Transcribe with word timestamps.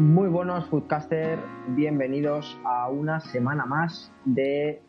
Muy 0.00 0.30
buenos 0.30 0.64
foodcaster, 0.70 1.38
bienvenidos 1.76 2.58
a 2.64 2.88
una 2.88 3.20
semana 3.20 3.66
más 3.66 4.10
de 4.24 4.80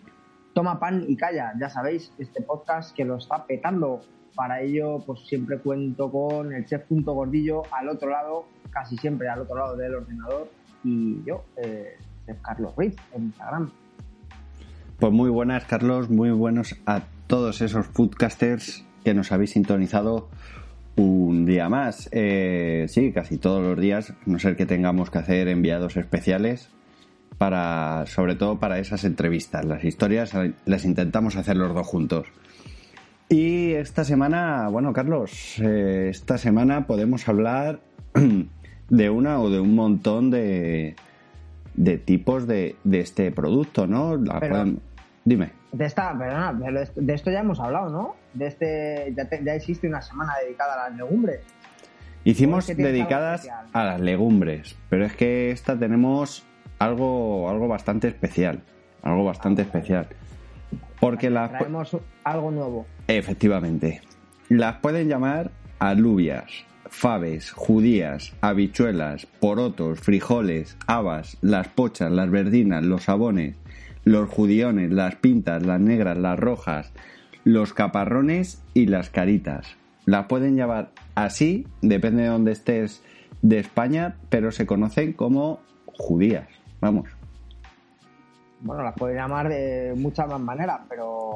Toma 0.54 0.80
pan 0.80 1.04
y 1.06 1.18
calla. 1.18 1.52
Ya 1.60 1.70
sabéis, 1.70 2.14
este 2.18 2.42
podcast 2.42 2.96
que 2.96 3.04
lo 3.04 3.18
está 3.18 3.46
petando. 3.46 4.00
Para 4.36 4.62
ello, 4.62 5.04
pues 5.06 5.20
siempre 5.28 5.60
cuento 5.60 6.10
con 6.10 6.54
el 6.54 6.66
chef 6.66 6.84
Punto 6.84 7.12
Gordillo 7.12 7.64
al 7.74 7.90
otro 7.90 8.10
lado, 8.10 8.46
casi 8.70 8.96
siempre 8.96 9.28
al 9.28 9.42
otro 9.42 9.58
lado 9.58 9.76
del 9.76 9.96
ordenador, 9.96 10.50
y 10.86 11.22
yo, 11.26 11.44
eh, 11.58 11.98
chef 12.26 12.42
Carlos 12.42 12.74
Ruiz, 12.78 12.96
en 13.14 13.24
Instagram. 13.24 13.70
Pues 14.98 15.12
muy 15.12 15.30
buenas, 15.30 15.66
Carlos, 15.66 16.10
muy 16.10 16.32
buenos 16.32 16.78
a 16.86 17.02
todos 17.28 17.60
esos 17.60 17.86
foodcasters 17.86 18.86
que 19.04 19.14
nos 19.14 19.34
habéis 19.34 19.52
sintonizado 19.52 20.30
un 20.96 21.46
día 21.46 21.70
más. 21.70 22.10
Eh, 22.12 22.86
sí, 22.90 23.12
casi 23.12 23.38
todos 23.38 23.62
los 23.64 23.80
días, 23.80 24.14
no 24.26 24.40
ser 24.40 24.56
que 24.56 24.66
tengamos 24.66 25.10
que 25.10 25.20
hacer 25.20 25.48
enviados 25.48 25.98
especiales 25.98 26.70
para, 27.38 28.06
sobre 28.08 28.36
todo 28.36 28.60
para 28.60 28.80
esas 28.80 29.04
entrevistas. 29.04 29.66
Las 29.66 29.84
historias 29.84 30.34
las 30.66 30.86
intentamos 30.86 31.36
hacer 31.36 31.58
los 31.58 31.74
dos 31.74 31.88
juntos. 31.88 32.28
Y 33.30 33.72
esta 33.72 34.04
semana, 34.04 34.68
bueno, 34.70 34.92
Carlos, 34.94 35.58
eh, 35.60 36.08
esta 36.10 36.38
semana 36.38 36.86
podemos 36.86 37.28
hablar 37.30 37.80
de 38.90 39.10
una 39.10 39.40
o 39.40 39.50
de 39.50 39.60
un 39.62 39.74
montón 39.74 40.30
de, 40.30 40.96
de 41.74 41.98
tipos 41.98 42.46
de, 42.46 42.76
de 42.84 43.00
este 43.00 43.32
producto, 43.32 43.88
¿no? 43.88 44.18
La 44.18 44.40
Pero- 44.40 44.56
pueden- 44.56 44.80
Dime. 45.24 45.52
De 45.72 45.86
esta, 45.86 46.18
perdona, 46.18 46.52
de 46.96 47.14
esto 47.14 47.30
ya 47.32 47.40
hemos 47.42 47.60
hablado, 47.60 47.90
¿no? 47.92 48.16
De 48.34 48.48
este, 48.48 49.14
ya, 49.16 49.26
te- 49.28 49.44
ya 49.44 49.56
existe 49.56 49.88
una 49.88 50.02
semana 50.02 50.34
dedicada 50.44 50.74
a 50.86 50.90
las 50.90 50.98
legumbres. 50.98 51.42
Hicimos 52.24 52.68
dedicadas 52.68 53.48
a 53.74 53.84
las 53.84 54.00
legumbres, 54.00 54.76
pero 54.90 55.06
es 55.06 55.14
que 55.16 55.52
esta 55.52 55.78
tenemos 55.78 56.44
algo, 56.80 57.50
algo 57.50 57.68
bastante 57.68 58.08
especial. 58.08 58.62
Algo 59.02 59.26
bastante 59.26 59.64
especial. 59.64 60.08
Porque 61.00 61.30
las. 61.32 61.50
Traemos 61.52 61.98
algo 62.24 62.52
nuevo. 62.52 62.86
Efectivamente. 63.08 64.02
Las 64.50 64.76
pueden 64.78 65.08
llamar 65.10 65.50
alubias, 65.80 66.52
faves, 66.88 67.52
judías, 67.52 68.34
habichuelas, 68.42 69.26
porotos, 69.26 70.00
frijoles, 70.00 70.78
habas, 70.86 71.38
las 71.42 71.68
pochas, 71.70 72.12
las 72.12 72.30
verdinas, 72.30 72.84
los 72.84 73.04
sabones, 73.06 73.56
los 74.04 74.30
judiones, 74.30 74.92
las 74.92 75.16
pintas, 75.16 75.66
las 75.66 75.80
negras, 75.80 76.18
las 76.18 76.38
rojas, 76.38 76.92
los 77.44 77.74
caparrones 77.74 78.62
y 78.74 78.86
las 78.88 79.10
caritas. 79.10 79.68
Las 80.06 80.26
pueden 80.28 80.56
llamar 80.56 80.92
así, 81.16 81.68
depende 81.82 82.24
de 82.24 82.30
donde 82.30 82.52
estés 82.52 83.04
de 83.42 83.60
España, 83.60 84.16
pero 84.30 84.52
se 84.52 84.66
conocen 84.66 85.14
como 85.14 85.60
judías. 85.86 86.48
Vamos. 86.80 87.10
Bueno, 88.62 88.84
las 88.84 88.94
pueden 88.96 89.18
llamar 89.18 89.50
de 89.50 89.94
muchas 89.98 90.28
más 90.28 90.40
maneras, 90.40 90.82
pero 90.88 91.32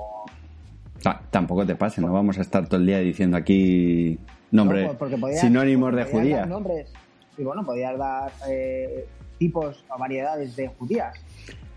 Ta- 1.01 1.21
tampoco 1.31 1.65
te 1.65 1.75
pase, 1.75 2.01
no 2.01 2.11
vamos 2.13 2.37
a 2.37 2.41
estar 2.41 2.67
todo 2.67 2.79
el 2.79 2.85
día 2.85 2.99
diciendo 2.99 3.35
aquí 3.37 4.19
nombres 4.51 4.87
No, 4.87 4.97
podías- 4.97 5.41
sinónimos 5.41 5.93
de 5.95 6.05
podías 6.05 6.21
judía. 6.21 6.37
dar 6.37 6.47
nombres 6.47 6.93
y 7.37 7.43
bueno, 7.43 7.65
podías 7.65 7.97
dar 7.97 8.31
eh, 8.47 9.07
tipos 9.39 9.83
o 9.89 9.97
variedades 9.97 10.55
de 10.55 10.67
judías. 10.67 11.15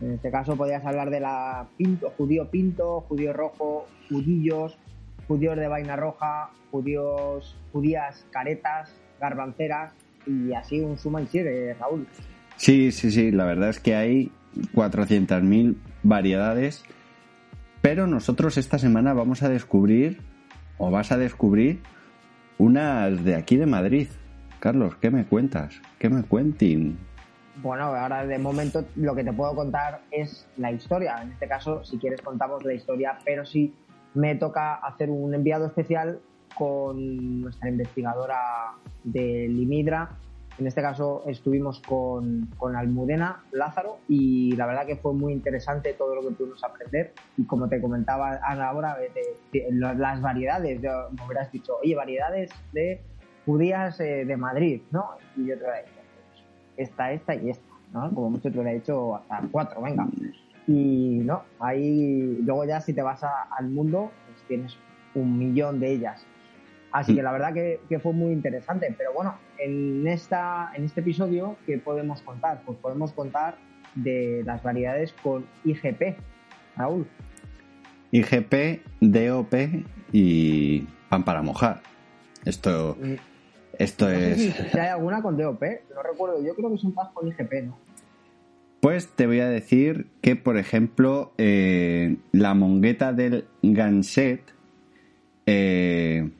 En 0.00 0.12
este 0.12 0.30
caso 0.30 0.56
podías 0.56 0.84
hablar 0.84 1.10
de 1.10 1.20
la 1.20 1.66
judío 2.16 2.50
pinto, 2.50 3.00
judío 3.08 3.32
rojo, 3.32 3.86
judillos, 4.08 4.78
judíos 5.26 5.56
de 5.56 5.68
vaina 5.68 5.96
roja, 5.96 6.50
judíos, 6.70 7.56
judías 7.72 8.24
caretas, 8.30 8.94
garbanceras 9.20 9.92
y 10.26 10.52
así 10.52 10.80
un 10.80 10.98
suma 10.98 11.22
y 11.22 11.26
sigue, 11.26 11.74
Raúl. 11.74 12.06
Sí, 12.56 12.92
sí, 12.92 13.10
sí, 13.10 13.30
la 13.30 13.44
verdad 13.44 13.70
es 13.70 13.80
que 13.80 13.94
hay 13.94 14.30
400.000 14.74 15.76
variedades, 16.02 16.84
pero 17.82 18.06
nosotros 18.06 18.56
esta 18.56 18.78
semana 18.78 19.14
vamos 19.14 19.42
a 19.42 19.48
descubrir, 19.48 20.20
o 20.76 20.90
vas 20.90 21.12
a 21.12 21.18
descubrir, 21.18 21.80
unas 22.58 23.24
de 23.24 23.36
aquí 23.36 23.56
de 23.56 23.66
Madrid. 23.66 24.08
Carlos, 24.58 24.96
¿qué 24.96 25.10
me 25.10 25.24
cuentas? 25.24 25.80
¿Qué 25.98 26.08
me 26.08 26.22
cuenten? 26.22 26.98
Bueno, 27.62 27.84
ahora 27.86 28.24
de 28.24 28.38
momento 28.38 28.84
lo 28.96 29.14
que 29.14 29.24
te 29.24 29.32
puedo 29.32 29.54
contar 29.54 30.02
es 30.10 30.46
la 30.58 30.70
historia. 30.70 31.20
En 31.22 31.32
este 31.32 31.48
caso, 31.48 31.84
si 31.84 31.98
quieres 31.98 32.20
contamos 32.22 32.64
la 32.64 32.72
historia, 32.74 33.18
pero 33.24 33.44
sí 33.44 33.74
me 34.14 34.36
toca 34.36 34.74
hacer 34.74 35.10
un 35.10 35.34
enviado 35.34 35.66
especial 35.66 36.20
con 36.54 37.40
nuestra 37.40 37.68
investigadora 37.68 38.36
de 39.02 39.48
Limidra. 39.48 40.10
En 40.58 40.66
este 40.66 40.82
caso 40.82 41.22
estuvimos 41.26 41.80
con, 41.80 42.48
con 42.56 42.74
Almudena 42.74 43.44
Lázaro 43.52 43.98
y 44.08 44.56
la 44.56 44.66
verdad 44.66 44.86
que 44.86 44.96
fue 44.96 45.12
muy 45.14 45.32
interesante 45.32 45.94
todo 45.94 46.14
lo 46.16 46.22
que 46.22 46.34
pudimos 46.34 46.62
aprender. 46.64 47.12
Y 47.36 47.44
como 47.44 47.68
te 47.68 47.80
comentaba 47.80 48.40
Ana 48.42 48.68
ahora, 48.68 48.96
las 49.72 50.20
variedades, 50.20 50.80
de- 50.82 50.88
me 50.88 51.26
hubieras 51.26 51.50
dicho, 51.52 51.76
oye, 51.82 51.94
variedades 51.94 52.50
de 52.72 53.00
judías 53.46 53.98
eh, 54.00 54.24
de 54.24 54.36
Madrid, 54.36 54.82
¿no? 54.90 55.10
Y 55.36 55.46
yo 55.46 55.58
te 55.58 55.64
esta, 56.78 57.12
esta 57.12 57.34
y 57.34 57.50
esta, 57.50 57.64
¿no? 57.92 58.10
Como 58.14 58.30
mucho 58.30 58.50
te 58.50 58.58
hubiera 58.58 58.72
dicho 58.72 59.16
hasta 59.16 59.42
cuatro, 59.50 59.82
venga. 59.82 60.06
Y 60.66 61.20
no, 61.24 61.42
ahí 61.60 62.38
luego 62.44 62.64
ya 62.64 62.80
si 62.80 62.92
te 62.94 63.02
vas 63.02 63.22
a- 63.24 63.48
al 63.56 63.68
mundo, 63.68 64.10
pues 64.26 64.38
tienes 64.48 64.76
un 65.14 65.38
millón 65.38 65.80
de 65.80 65.92
ellas. 65.92 66.24
Así 66.90 67.14
que 67.14 67.22
la 67.22 67.32
verdad 67.32 67.52
que, 67.52 67.80
que 67.88 67.98
fue 67.98 68.12
muy 68.14 68.32
interesante. 68.32 68.94
Pero 68.96 69.12
bueno, 69.12 69.34
en, 69.58 70.06
esta, 70.08 70.70
en 70.74 70.84
este 70.84 71.00
episodio, 71.00 71.56
¿qué 71.66 71.76
podemos 71.78 72.22
contar? 72.22 72.62
Pues 72.64 72.78
podemos 72.78 73.12
contar 73.12 73.56
de 73.94 74.42
las 74.46 74.62
variedades 74.62 75.12
con 75.22 75.44
IGP. 75.64 76.16
Raúl, 76.76 77.06
IGP, 78.12 78.82
DOP 79.00 79.54
y 80.12 80.80
pan 81.10 81.24
para 81.24 81.42
mojar. 81.42 81.80
Esto, 82.44 82.96
mm, 83.00 83.14
esto 83.78 84.08
no 84.08 84.14
sé 84.14 84.34
si, 84.34 84.48
es... 84.48 84.54
si 84.72 84.78
hay 84.78 84.88
alguna 84.88 85.22
con 85.22 85.36
DOP, 85.36 85.62
no 85.94 86.02
recuerdo. 86.02 86.42
Yo 86.44 86.54
creo 86.54 86.74
que 86.74 86.86
un 86.86 86.92
pas 86.92 87.08
con 87.14 87.28
IGP, 87.28 87.52
¿no? 87.64 87.78
Pues 88.80 89.08
te 89.08 89.26
voy 89.26 89.40
a 89.40 89.48
decir 89.48 90.06
que, 90.20 90.36
por 90.36 90.56
ejemplo, 90.56 91.32
eh, 91.36 92.16
la 92.30 92.54
mongueta 92.54 93.12
del 93.12 93.46
Ganset, 93.62 94.42
eh, 95.46 96.30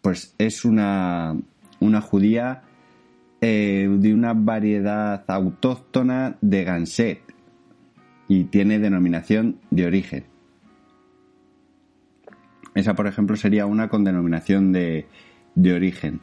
pues 0.00 0.34
es 0.38 0.64
una, 0.64 1.36
una 1.78 2.00
judía 2.00 2.62
eh, 3.40 3.88
de 3.88 4.14
una 4.14 4.32
variedad 4.34 5.24
autóctona 5.28 6.38
de 6.40 6.64
Ganset 6.64 7.20
y 8.26 8.44
tiene 8.44 8.80
denominación 8.80 9.60
de 9.70 9.86
origen. 9.86 10.24
Esa, 12.74 12.94
por 12.94 13.06
ejemplo, 13.06 13.36
sería 13.36 13.66
una 13.66 13.88
con 13.88 14.02
denominación 14.02 14.72
de, 14.72 15.06
de 15.54 15.72
origen. 15.72 16.20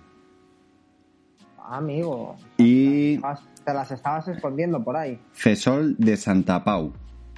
Ah, 1.73 1.77
amigo. 1.77 2.35
Y 2.59 3.17
Te 3.65 3.73
las 3.73 3.89
estabas 3.89 4.27
escondiendo 4.27 4.83
por 4.83 4.95
ahí. 4.95 5.19
Fesol 5.31 5.95
de 5.97 6.17
Santa 6.17 6.63
Pau. 6.63 6.93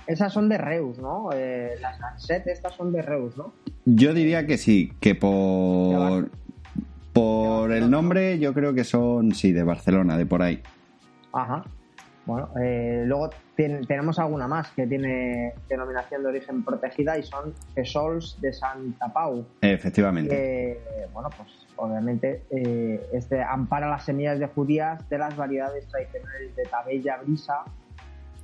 Esas 0.08 0.34
son 0.34 0.50
de 0.50 0.58
Reus, 0.58 1.00
¿no? 1.00 1.30
Eh, 1.34 1.76
las 1.80 1.98
Ganset 1.98 2.46
estas 2.48 2.74
son 2.76 2.92
de 2.92 3.02
Reus, 3.02 3.38
¿no? 3.38 3.54
Yo 3.86 4.14
diría 4.14 4.46
que 4.46 4.58
sí, 4.58 4.92
que 5.00 5.16
por, 5.16 6.30
por 7.14 7.72
el 7.72 7.90
nombre 7.90 8.38
yo 8.38 8.54
creo 8.54 8.74
que 8.74 8.84
son, 8.84 9.34
sí, 9.34 9.54
de 9.54 9.64
Barcelona, 9.64 10.18
de 10.18 10.26
por 10.26 10.42
ahí. 10.42 10.62
Ajá. 11.32 11.64
Bueno, 12.26 12.50
eh, 12.60 13.04
luego 13.06 13.30
tien- 13.56 13.86
tenemos 13.86 14.18
alguna 14.18 14.48
más 14.48 14.72
que 14.72 14.88
tiene 14.88 15.54
denominación 15.70 16.24
de 16.24 16.30
origen 16.30 16.64
protegida 16.64 17.18
y 17.20 17.24
son 17.24 17.54
Fesols 17.76 18.40
de 18.42 18.52
Santa 18.52 19.14
Pau. 19.14 19.46
Efectivamente. 19.62 20.80
bueno, 21.14 21.30
pues 21.38 21.50
obviamente 21.76 22.44
eh, 22.50 23.00
este 23.14 23.44
ampara 23.44 23.88
las 23.90 24.06
semillas 24.06 24.40
de 24.40 24.48
judías 24.48 25.08
de 25.10 25.18
las 25.20 25.36
variedades 25.38 25.88
tradicionales 25.88 26.56
de 26.56 26.64
Tabella 26.64 27.18
Brisa, 27.18 27.64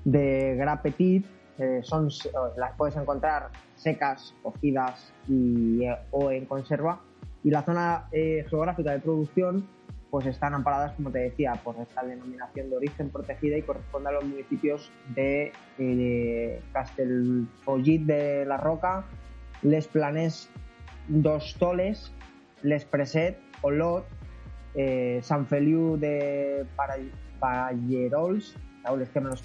de 0.06 0.56
Gras 0.57 0.81
Petit, 0.81 1.25
eh, 1.57 1.80
son, 1.84 2.10
las 2.57 2.74
puedes 2.77 2.95
encontrar 2.95 3.50
secas, 3.75 4.34
cocidas 4.44 5.12
y, 5.27 5.81
o 6.12 6.30
en 6.31 6.45
conserva. 6.45 7.00
Y 7.44 7.50
la 7.50 7.63
zona 7.63 8.06
geográfica 8.12 8.92
de 8.92 9.00
producción 9.00 9.68
pues 10.12 10.25
están 10.25 10.54
amparadas, 10.54 10.92
como 10.94 11.10
te 11.10 11.19
decía, 11.19 11.54
por 11.63 11.78
esta 11.78 12.04
denominación 12.04 12.69
de 12.69 12.75
origen 12.75 13.10
protegida 13.10 13.58
y 13.58 13.62
corresponde 13.62 14.10
a 14.10 14.12
los 14.12 14.25
municipios 14.25 14.92
de 15.16 15.54
eh, 15.80 16.62
Castelfollit 16.74 18.04
de 18.04 18.46
la 18.46 18.58
Roca, 18.58 19.06
Les 19.62 19.88
Planes 19.88 20.50
dos 21.08 21.56
Toles, 21.58 22.12
Les 22.62 22.84
Preset, 22.84 23.40
Olot, 23.62 24.06
eh, 24.75 25.19
San 25.24 25.48
Feliu 25.48 25.98
de 25.98 26.66
Pallerols, 27.40 28.56
es 29.02 29.10
que 29.10 29.22
me 29.22 29.30
los, 29.30 29.44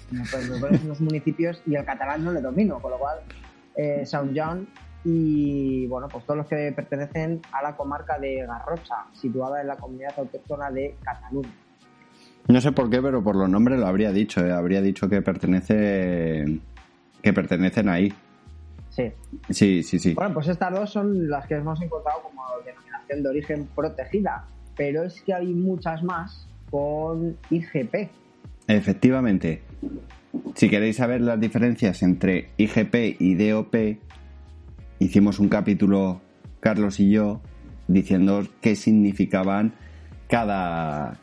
unos 0.83 0.99
municipios 0.99 1.61
y 1.65 1.75
el 1.75 1.85
catalán 1.85 2.25
no 2.25 2.33
le 2.33 2.41
domino, 2.41 2.79
con 2.81 2.91
lo 2.91 2.97
cual, 2.97 3.19
eh, 3.75 4.05
Saint 4.05 4.33
John 4.35 4.67
y 5.09 5.87
bueno, 5.87 6.09
pues 6.09 6.25
todos 6.25 6.39
los 6.39 6.47
que 6.47 6.73
pertenecen 6.75 7.39
a 7.53 7.63
la 7.63 7.77
comarca 7.77 8.19
de 8.19 8.45
Garrocha, 8.45 9.05
situada 9.13 9.61
en 9.61 9.67
la 9.67 9.77
comunidad 9.77 10.13
autóctona 10.17 10.69
de 10.69 10.95
Cataluña. 11.01 11.49
No 12.49 12.59
sé 12.59 12.73
por 12.73 12.89
qué, 12.89 13.01
pero 13.01 13.23
por 13.23 13.37
los 13.37 13.47
nombres 13.47 13.79
lo 13.79 13.87
habría 13.87 14.11
dicho, 14.11 14.45
¿eh? 14.45 14.51
habría 14.51 14.81
dicho 14.81 15.07
que 15.07 15.21
pertenece 15.21 16.59
que 17.21 17.33
pertenecen 17.33 17.87
ahí. 17.87 18.13
Sí. 18.89 19.13
Sí, 19.49 19.83
sí, 19.83 19.97
sí. 19.97 20.13
Bueno, 20.13 20.33
pues 20.33 20.49
estas 20.49 20.73
dos 20.73 20.91
son 20.91 21.29
las 21.29 21.47
que 21.47 21.55
hemos 21.55 21.81
encontrado 21.81 22.23
como 22.23 22.43
denominación 22.65 23.23
de 23.23 23.29
origen 23.29 23.67
protegida, 23.73 24.43
pero 24.75 25.03
es 25.03 25.21
que 25.21 25.33
hay 25.33 25.53
muchas 25.53 26.03
más 26.03 26.49
con 26.69 27.37
IGP. 27.49 28.09
Efectivamente. 28.67 29.61
Si 30.55 30.69
queréis 30.69 30.97
saber 30.97 31.21
las 31.21 31.39
diferencias 31.39 32.03
entre 32.03 32.49
IGP 32.57 33.21
y 33.21 33.35
DOP, 33.35 33.73
hicimos 34.99 35.39
un 35.39 35.49
capítulo, 35.49 36.21
Carlos 36.59 36.99
y 36.99 37.11
yo, 37.11 37.41
diciendo 37.87 38.43
qué 38.61 38.75
significaban 38.75 39.73
cada, 40.27 41.17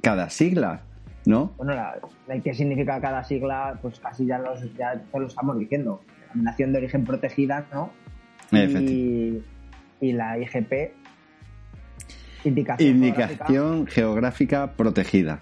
cada 0.00 0.30
sigla, 0.30 0.82
¿no? 1.24 1.52
Bueno, 1.56 1.74
la, 1.74 1.98
qué 2.42 2.54
significa 2.54 3.00
cada 3.00 3.22
sigla, 3.24 3.78
pues 3.82 4.00
casi 4.00 4.26
ya, 4.26 4.38
los, 4.38 4.60
ya 4.74 5.02
lo 5.12 5.26
estamos 5.26 5.58
diciendo. 5.58 6.00
Denominación 6.28 6.72
de 6.72 6.78
origen 6.78 7.04
protegida, 7.04 7.66
¿no? 7.72 7.90
Y, 8.52 9.42
y, 10.00 10.12
la 10.12 10.38
IGP, 10.38 10.92
indicación, 12.44 12.88
indicación 12.88 13.86
geográfica, 13.86 14.72
protegida. 14.72 15.40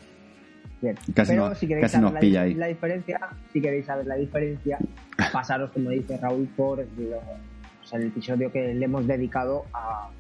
Bien. 0.81 0.97
Casi, 1.15 1.33
Pero 1.33 1.55
si 1.55 1.67
queréis 1.67 1.91
saber 1.91 2.23
la, 2.23 2.47
la, 2.47 2.67
diferencia, 2.67 3.21
si 3.53 3.61
queréis 3.61 3.87
saber 3.87 4.07
la 4.07 4.17
diferencia, 4.17 4.79
pasaros, 5.33 5.71
como 5.71 5.91
dice 5.91 6.17
Raúl, 6.19 6.47
por 6.57 6.81
el 7.93 8.07
episodio 8.07 8.51
que 8.51 8.75
le 8.75 8.85
hemos 8.85 9.07
dedicado 9.07 9.65
a, 9.73 10.11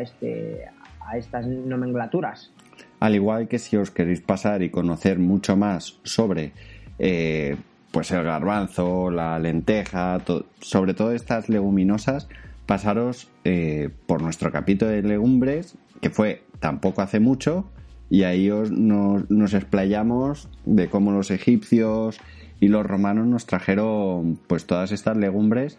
este, 0.00 0.64
a 1.00 1.16
estas 1.16 1.46
nomenclaturas. 1.46 2.52
Al 3.00 3.14
igual 3.14 3.48
que 3.48 3.58
si 3.58 3.76
os 3.76 3.90
queréis 3.90 4.20
pasar 4.20 4.62
y 4.62 4.70
conocer 4.70 5.18
mucho 5.18 5.56
más 5.56 5.98
sobre 6.02 6.52
eh, 6.98 7.56
pues 7.90 8.10
el 8.10 8.24
garbanzo, 8.24 9.10
la 9.10 9.38
lenteja, 9.38 10.20
sobre 10.60 10.94
todo 10.94 11.12
estas 11.12 11.48
leguminosas, 11.48 12.28
pasaros 12.66 13.30
eh, 13.44 13.90
por 14.06 14.22
nuestro 14.22 14.50
capítulo 14.50 14.90
de 14.90 15.02
legumbres, 15.02 15.76
que 16.00 16.10
fue 16.10 16.42
tampoco 16.58 17.02
hace 17.02 17.20
mucho, 17.20 17.70
y 18.10 18.22
ahí 18.22 18.50
os, 18.50 18.70
nos, 18.70 19.30
nos 19.30 19.54
explayamos 19.54 20.48
de 20.64 20.88
cómo 20.88 21.12
los 21.12 21.30
egipcios 21.30 22.18
y 22.60 22.68
los 22.68 22.86
romanos 22.86 23.26
nos 23.26 23.46
trajeron 23.46 24.38
pues 24.46 24.66
todas 24.66 24.92
estas 24.92 25.16
legumbres 25.16 25.78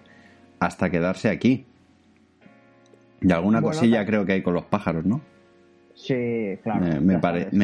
hasta 0.59 0.89
quedarse 0.89 1.29
aquí. 1.29 1.65
Y 3.21 3.31
alguna 3.31 3.61
cosilla 3.61 4.05
creo 4.05 4.25
que 4.25 4.33
hay 4.33 4.41
con 4.41 4.53
los 4.53 4.65
pájaros, 4.65 5.05
¿no? 5.05 5.21
Sí, 5.95 6.57
claro. 6.61 7.01
me, 7.01 7.17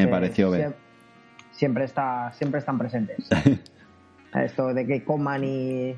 pareció 0.06 0.50
ver. 0.50 0.74
Siempre, 1.52 1.84
está, 1.84 2.32
siempre 2.32 2.58
están 2.58 2.78
presentes. 2.78 3.28
Esto 4.34 4.74
de 4.74 4.86
que 4.86 5.04
coman 5.04 5.44
y, 5.44 5.94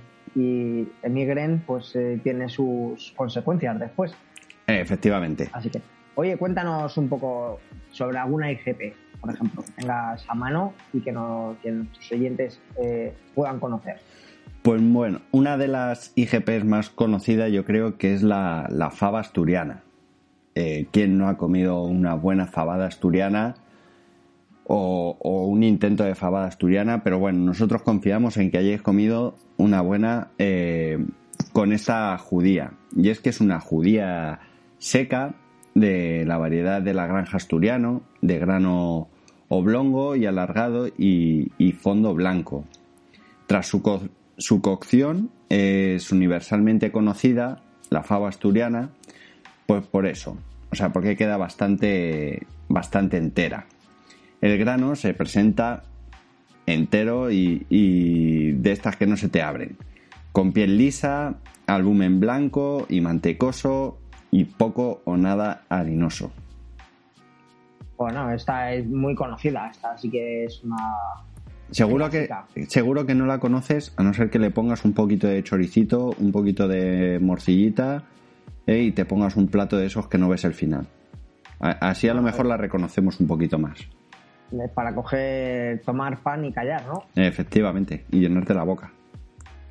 emigren, 1.03 1.63
pues 1.67 1.97
eh, 1.97 2.21
tiene 2.23 2.51
sus 2.51 3.13
consecuencias 3.17 3.79
después. 3.81 4.15
efectivamente. 4.67 5.49
Así 5.53 5.71
que, 5.71 5.81
oye, 6.15 6.37
cuéntanos 6.37 6.99
un 6.99 7.09
poco 7.09 7.59
sobre 7.91 8.19
alguna 8.19 8.51
IGP, 8.53 8.95
por 9.19 9.33
ejemplo, 9.33 9.63
que 9.63 9.73
tengas 9.73 10.25
a 10.29 10.35
mano 10.35 10.75
y 10.93 11.01
que, 11.01 11.13
no, 11.13 11.57
que 11.63 11.71
nuestros 11.71 12.13
oyentes 12.13 12.61
eh, 12.79 13.15
puedan 13.35 13.59
conocer. 13.59 13.97
Pues 14.67 14.83
bueno, 14.83 15.21
una 15.31 15.57
de 15.57 15.69
las 15.69 16.13
IGPs 16.17 16.65
más 16.65 16.91
conocidas 16.91 17.53
yo 17.53 17.65
creo 17.65 17.99
que 17.99 18.15
es 18.15 18.25
la, 18.25 18.91
fava 18.93 19.21
asturiana. 19.21 19.85
Eh, 20.57 20.89
¿Quién 20.91 21.17
no 21.17 21.29
ha 21.29 21.37
comido 21.37 21.85
una 21.85 22.15
buena 22.15 22.49
fabada 22.49 22.89
asturiana 22.89 23.55
o, 24.65 25.17
un 25.21 25.63
intento 25.63 26.03
de 26.03 26.17
fabada 26.17 26.49
asturiana? 26.49 27.05
Pero 27.05 27.21
bueno, 27.21 27.45
nosotros 27.45 27.83
confiamos 27.83 28.39
en 28.39 28.51
que 28.51 28.59
hayáis 28.59 28.83
comido 28.83 29.37
una 29.57 29.83
buena 29.83 30.33
eh, 30.37 30.99
con 31.53 31.73
esta 31.73 32.19
judía. 32.19 32.73
Y 32.97 33.11
es 33.11 33.21
que 33.21 33.29
es 33.29 33.41
una 33.41 33.61
judía 33.61 34.41
seca 34.79 35.37
de 35.77 36.25
la 36.27 36.39
variedad 36.39 36.83
de 36.83 36.93
la 36.93 37.07
granja 37.07 37.37
asturiano, 37.37 38.03
de 38.21 38.41
grano 38.41 39.07
oblongo 39.47 40.17
y 40.17 40.27
alargado 40.27 40.89
y, 40.89 41.53
y 41.57 41.71
fondo 41.71 42.15
blanco. 42.15 42.65
Tras 43.47 43.69
su, 43.69 43.81
su 44.39 44.61
cocción 44.61 45.31
es 45.49 46.13
universalmente 46.13 46.93
conocida, 46.93 47.63
la 47.91 48.03
fava 48.03 48.29
asturiana, 48.29 48.91
pues 49.67 49.87
por 49.87 50.07
eso, 50.07 50.37
o 50.71 50.77
sea, 50.77 50.93
porque 50.93 51.17
queda 51.17 51.37
bastante, 51.37 52.47
bastante 52.69 53.17
entera. 53.17 53.67
El 54.41 54.59
grano 54.59 54.97
se 54.97 55.15
presenta 55.15 55.85
entero 56.67 57.31
y, 57.31 58.53
de 58.53 58.73
estas 58.73 58.97
que 58.97 59.07
no 59.07 59.17
se 59.17 59.29
te 59.29 59.43
abren, 59.43 59.77
con 60.33 60.53
piel 60.53 60.77
lisa, 60.77 61.37
albumen 61.67 62.21
blanco 62.21 62.87
y 62.89 63.01
mantecoso 63.01 63.99
y 64.31 64.45
poco 64.45 65.01
o 65.05 65.17
nada 65.17 65.63
harinoso. 65.69 66.33
Bueno, 67.97 68.31
esta 68.31 68.73
es 68.75 68.87
muy 68.87 69.15
conocida, 69.15 69.71
esta 69.71 69.97
sí 69.97 70.11
que 70.11 70.45
es 70.45 70.63
una, 70.63 70.77
Seguro 71.71 72.11
que, 72.11 72.29
seguro 72.69 73.07
que 73.07 73.15
no 73.15 73.27
la 73.27 73.39
conoces, 73.39 73.93
a 73.97 74.03
no 74.03 74.15
ser 74.15 74.31
que 74.31 74.39
le 74.39 74.51
pongas 74.51 74.85
un 74.85 74.93
poquito 74.93 75.27
de 75.27 75.43
choricito, 75.43 76.15
un 76.19 76.31
poquito 76.31 76.69
de 76.69 77.19
morcillita 77.21 78.05
eh, 78.67 78.83
y 78.83 78.93
te 78.93 79.05
pongas 79.05 79.37
un 79.37 79.49
plato 79.49 79.77
de 79.77 79.87
esos 79.87 80.09
que 80.09 80.19
no 80.19 80.29
ves 80.29 80.45
el 80.45 80.55
final. 80.55 80.87
Así 81.59 82.09
a 82.09 82.15
lo 82.15 82.23
mejor 82.23 82.47
la 82.47 82.57
reconocemos 82.57 83.19
un 83.21 83.27
poquito 83.27 83.59
más. 83.59 83.79
Para 84.75 84.95
coger, 84.95 85.81
tomar 85.83 86.23
pan 86.23 86.45
y 86.45 86.53
callar, 86.53 86.87
¿no? 86.87 87.05
Efectivamente, 87.17 88.05
y 88.11 88.21
llenarte 88.21 88.55
la 88.55 88.63
boca. 88.63 88.93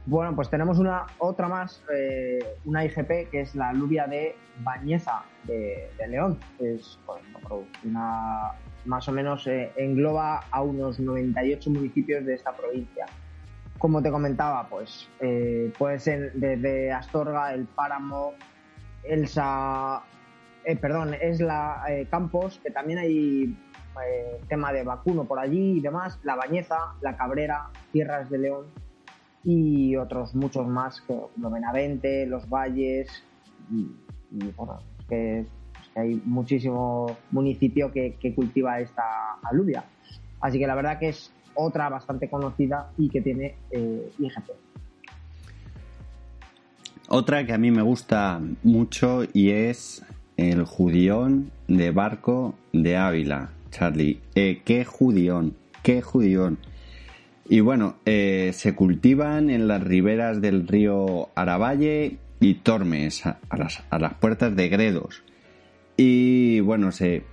Bueno, 0.07 0.35
pues 0.35 0.51
tenemos 0.51 0.77
una 0.77 1.07
otra 1.17 1.47
más, 1.47 1.83
eh, 1.91 2.38
una 2.65 2.85
IGP, 2.85 3.31
que 3.31 3.41
es 3.41 3.55
la 3.55 3.69
alubia 3.69 4.05
de 4.05 4.35
Bañeza 4.59 5.24
de, 5.45 5.89
León. 6.07 6.38
Es 6.59 7.00
una, 7.83 8.51
más 8.85 9.07
o 9.07 9.12
menos 9.12 9.47
eh, 9.47 9.71
engloba 9.77 10.43
a 10.51 10.62
unos 10.62 11.00
98 11.00 11.71
municipios 11.71 12.24
de 12.24 12.35
esta 12.35 12.55
provincia. 12.55 13.07
Como 13.79 14.03
te 14.03 14.12
comentaba, 14.12 14.67
pues 14.69 15.09
eh, 15.21 15.74
puede 15.75 15.97
ser 15.97 16.33
desde 16.33 16.91
Astorga, 16.91 17.51
El 17.55 17.65
Páramo, 17.65 18.33
Elsa, 19.03 20.03
eh, 20.65 20.75
perdón, 20.75 21.15
es 21.19 21.41
la 21.41 21.83
Campos, 22.12 22.59
que 22.63 22.69
también 22.69 23.00
hay 23.00 23.57
tema 24.50 24.71
de 24.71 24.83
vacuno 24.83 25.24
por 25.24 25.39
allí 25.39 25.77
y 25.77 25.79
demás, 25.79 26.19
La 26.21 26.35
Bañeza, 26.35 26.77
La 27.01 27.17
Cabrera, 27.17 27.69
Tierras 27.91 28.29
de 28.29 28.38
León 28.38 28.85
y 29.45 29.95
otros 29.95 30.33
muchos 30.33 30.67
más, 30.67 31.01
como 31.01 31.51
Benavente, 31.51 32.25
Los 32.25 32.49
Valles, 32.49 33.07
y, 33.71 33.87
bueno, 34.57 34.79
que 35.07 35.45
hay 35.95 36.19
muchísimo 36.25 37.15
municipio 37.31 37.91
que, 37.91 38.33
cultiva 38.35 38.79
esta 38.79 39.35
alubia. 39.43 39.85
Así 40.41 40.57
que 40.57 40.67
la 40.67 40.75
verdad 40.75 40.99
que 40.99 41.09
es 41.09 41.31
otra 41.53 41.89
bastante 41.89 42.27
conocida 42.27 42.91
y 42.97 43.07
que 43.09 43.21
tiene 43.21 43.55
eh, 43.71 44.11
IGP. 44.19 44.49
Otra 47.07 47.45
que 47.45 47.53
a 47.53 47.57
mí 47.59 47.69
me 47.69 47.83
gusta 47.83 48.41
mucho 48.63 49.23
y 49.31 49.51
es 49.51 50.03
el 50.37 50.65
judión 50.65 51.51
de 51.67 51.91
barco 51.91 52.55
de 52.73 52.97
Ávila, 52.97 53.51
Charlie. 53.69 54.21
Eh, 54.33 54.63
¡Qué 54.65 54.85
judión! 54.85 55.55
¡Qué 55.83 56.01
judión! 56.01 56.57
Y 57.47 57.59
bueno, 57.59 57.97
eh, 58.05 58.51
se 58.53 58.73
cultivan 58.73 59.49
en 59.49 59.67
las 59.67 59.83
riberas 59.83 60.41
del 60.41 60.67
río 60.67 61.29
Aravalle 61.35 62.17
y 62.39 62.55
Tormes, 62.55 63.23
las, 63.55 63.83
a 63.89 63.99
las 63.99 64.13
puertas 64.15 64.55
de 64.55 64.67
Gredos. 64.69 65.23
Y 65.95 66.59
bueno, 66.61 66.91
se, 66.91 67.23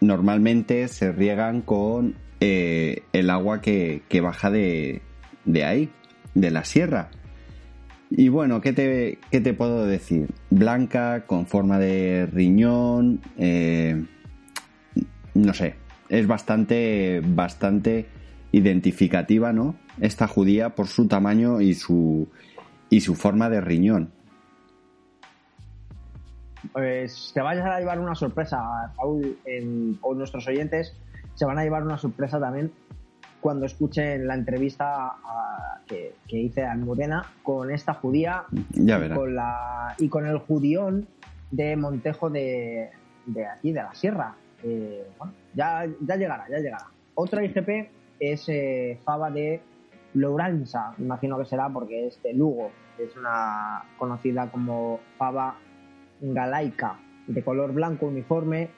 normalmente 0.00 0.88
se 0.88 1.12
riegan 1.12 1.60
con 1.60 2.16
eh, 2.40 3.02
el 3.12 3.28
agua 3.28 3.60
que, 3.60 4.02
baja 4.22 4.50
de, 4.50 5.02
ahí, 5.64 5.90
de 6.34 6.50
la 6.50 6.64
sierra. 6.64 7.10
Y 8.10 8.28
bueno, 8.28 8.60
¿qué 8.60 8.72
te, 8.72 9.18
qué 9.30 9.40
te 9.40 9.52
puedo 9.52 9.86
decir? 9.86 10.28
Blanca, 10.48 11.26
con 11.26 11.46
forma 11.46 11.78
de 11.78 12.26
riñón, 12.32 13.20
eh, 13.38 14.04
no 15.34 15.54
sé, 15.54 15.74
es 16.08 16.26
bastante, 16.26 17.22
bastante 17.24 18.06
identificativa, 18.52 19.52
¿no? 19.52 19.76
Esta 20.00 20.26
judía 20.26 20.70
por 20.70 20.86
su 20.86 21.06
tamaño 21.06 21.60
y 21.60 21.74
su, 21.74 22.28
y 22.88 23.00
su 23.00 23.14
forma 23.14 23.48
de 23.48 23.60
riñón. 23.60 24.12
Pues 26.72 27.32
te 27.32 27.40
vayas 27.40 27.66
a 27.66 27.78
llevar 27.78 28.00
una 28.00 28.14
sorpresa, 28.14 28.92
Raúl, 28.98 29.38
en, 29.46 29.98
o 30.02 30.14
nuestros 30.14 30.46
oyentes 30.46 30.94
se 31.34 31.46
van 31.46 31.58
a 31.58 31.64
llevar 31.64 31.82
una 31.84 31.96
sorpresa 31.96 32.38
también 32.38 32.70
cuando 33.40 33.64
escuchen 33.64 34.26
la 34.26 34.34
entrevista 34.34 35.12
que, 35.86 36.14
hice 36.28 36.64
a 36.64 36.72
Almudena 36.72 37.24
con 37.42 37.70
esta 37.70 37.94
judía 37.94 38.44
ya 38.70 38.98
verá. 38.98 39.16
Con 39.16 39.34
la, 39.34 39.94
y 39.98 40.08
con 40.08 40.26
el 40.26 40.38
judión 40.38 41.08
de 41.50 41.76
Montejo 41.76 42.30
de, 42.30 42.90
de 43.26 43.46
aquí, 43.46 43.72
de 43.72 43.82
la 43.82 43.94
Sierra. 43.94 44.34
Eh, 44.62 45.06
bueno, 45.18 45.32
ya, 45.54 45.86
ya 46.00 46.16
llegará, 46.16 46.46
ya 46.48 46.58
llegará. 46.58 46.86
Otra 47.14 47.42
IGP 47.44 47.90
es 48.20 48.48
eh, 48.48 49.00
Fava 49.04 49.30
de 49.30 49.60
Louranza, 50.14 50.94
imagino 50.98 51.38
que 51.38 51.46
será 51.46 51.68
porque 51.68 52.06
es 52.06 52.22
de 52.22 52.34
Lugo, 52.34 52.70
es 52.98 53.16
una 53.16 53.84
conocida 53.98 54.50
como 54.50 55.00
Fava 55.16 55.56
galaica, 56.20 56.98
de 57.26 57.42
color 57.42 57.72
blanco 57.72 58.06
uniforme. 58.06 58.70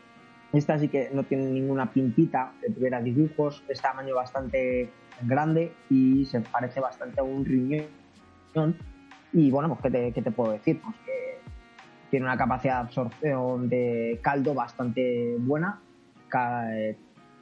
Esta 0.52 0.78
sí 0.78 0.88
que 0.88 1.10
no 1.12 1.24
tiene 1.24 1.46
ninguna 1.46 1.92
pintita, 1.92 2.52
que 2.60 2.70
tuviera 2.70 3.00
dibujos, 3.00 3.64
es 3.68 3.80
tamaño 3.80 4.14
bastante 4.14 4.90
grande 5.22 5.72
y 5.88 6.24
se 6.26 6.40
parece 6.40 6.80
bastante 6.80 7.20
a 7.20 7.24
un 7.24 7.44
riñón. 7.44 8.76
Y 9.32 9.50
bueno, 9.50 9.68
pues 9.74 9.92
¿qué 10.12 10.22
te, 10.22 10.30
puedo 10.30 10.52
decir? 10.52 10.80
Pues 10.82 10.94
que 11.06 11.38
tiene 12.10 12.26
una 12.26 12.36
capacidad 12.36 12.74
de 12.74 12.80
absorción 12.80 13.68
de 13.70 14.20
caldo 14.22 14.52
bastante 14.52 15.36
buena, 15.38 15.80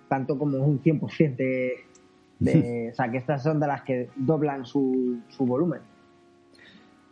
tanto 0.08 0.38
como 0.38 0.58
un 0.58 0.80
100% 0.80 1.36
de, 1.36 1.89
de, 2.40 2.88
o 2.92 2.94
sea, 2.94 3.10
que 3.10 3.18
estas 3.18 3.42
son 3.42 3.60
de 3.60 3.66
las 3.68 3.82
que 3.82 4.08
doblan 4.16 4.64
su, 4.64 5.20
su 5.28 5.46
volumen. 5.46 5.80